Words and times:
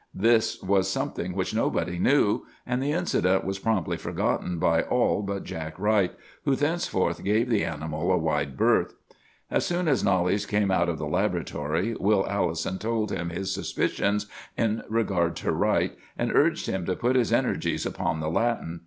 "This 0.15 0.59
was 0.63 0.89
something 0.89 1.35
which 1.35 1.53
nobody 1.53 1.99
knew; 1.99 2.47
and 2.65 2.81
the 2.81 2.91
incident 2.91 3.45
was 3.45 3.59
promptly 3.59 3.97
forgotten 3.97 4.57
by 4.57 4.81
all 4.81 5.21
but 5.21 5.43
Jack 5.43 5.77
Wright, 5.77 6.11
who 6.43 6.55
thenceforth 6.55 7.23
gave 7.23 7.47
the 7.51 7.63
animal 7.63 8.11
a 8.11 8.17
wide 8.17 8.57
berth. 8.57 8.95
"As 9.51 9.63
soon 9.63 9.87
as 9.87 10.03
Knollys 10.03 10.47
came 10.47 10.71
out 10.71 10.89
of 10.89 10.97
the 10.97 11.05
laboratory, 11.05 11.95
Will 11.99 12.25
Allison 12.27 12.79
told 12.79 13.11
him 13.11 13.29
his 13.29 13.53
suspicions 13.53 14.25
in 14.57 14.81
regard 14.89 15.35
to 15.35 15.51
Wright, 15.51 15.95
and 16.17 16.33
urged 16.35 16.65
him 16.65 16.83
to 16.87 16.95
put 16.95 17.15
his 17.15 17.31
energies 17.31 17.85
upon 17.85 18.21
the 18.21 18.29
Latin. 18.31 18.79